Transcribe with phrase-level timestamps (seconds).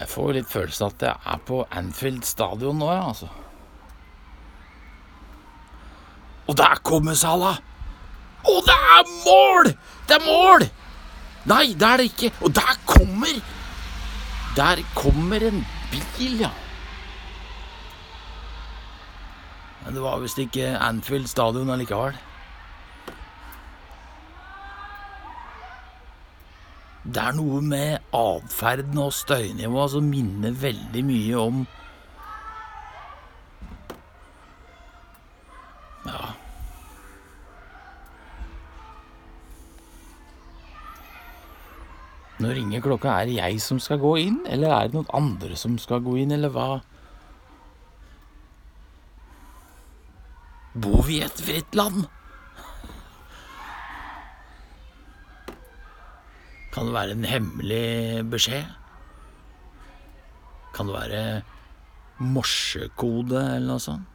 [0.00, 3.28] Jeg får litt følelsen at jeg er på Anfield stadion nå, ja, altså.
[6.48, 7.60] Og der kommer Salah!
[8.48, 9.68] Og det er mål!
[10.08, 10.64] Det er mål!
[11.50, 12.32] Nei, det er det ikke.
[12.44, 13.36] Og der kommer
[14.56, 16.50] Der kommer en bil, ja.
[19.84, 22.16] Men det var visst ikke Anfield stadion allikevel.
[27.04, 31.62] Det er noe med atferden og støynivået som minner veldig mye om
[36.06, 36.32] Ja.
[42.40, 43.08] Når ringer klokka.
[43.08, 46.16] Er det jeg som skal gå inn, eller er det noen andre som skal gå
[46.22, 46.68] inn, eller hva?
[50.80, 52.06] Bor vi i et fritt land?
[56.70, 57.86] Kan det være en hemmelig
[58.30, 58.68] beskjed?
[60.74, 61.22] Kan det være
[62.20, 64.06] morsekode eller noe sånt?